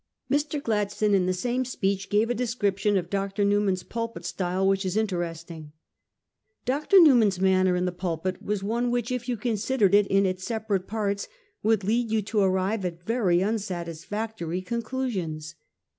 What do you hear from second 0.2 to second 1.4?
Mr. Gladstone in the